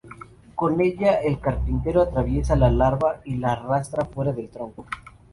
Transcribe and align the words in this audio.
Con 0.55 0.81
ella 0.81 1.19
el 1.21 1.39
carpintero 1.39 2.01
atraviesa 2.01 2.55
la 2.55 2.71
larva 2.71 3.21
y 3.23 3.35
la 3.35 3.51
arrastra 3.53 4.03
fuera 4.05 4.31
del 4.33 4.49
tronco. 4.49 4.87